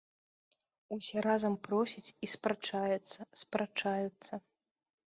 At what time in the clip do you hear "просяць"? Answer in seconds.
1.69-2.05